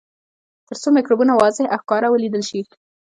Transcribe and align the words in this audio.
تر 0.67 0.75
څو 0.81 0.87
مکروبونه 0.97 1.33
واضح 1.35 1.65
او 1.73 1.79
ښکاره 1.83 2.07
ولیدل 2.09 2.43
شي. 2.49 2.61